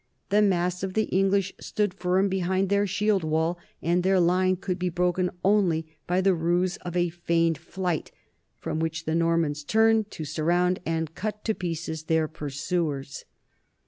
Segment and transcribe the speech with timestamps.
[0.29, 4.79] The mass of the English stood firm behind their shield wall and their line could
[4.79, 8.11] be broken only by the ruse of a feigned flight,
[8.57, 13.25] from which the Nor mans turned to surround and cut to pieces their pur suers.